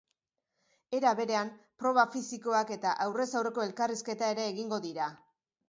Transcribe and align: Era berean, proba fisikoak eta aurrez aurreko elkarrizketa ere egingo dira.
Era 0.99 1.11
berean, 1.19 1.51
proba 1.83 2.07
fisikoak 2.15 2.73
eta 2.77 2.95
aurrez 3.07 3.29
aurreko 3.43 3.69
elkarrizketa 3.69 4.33
ere 4.37 4.51
egingo 4.57 4.85
dira. 4.91 5.15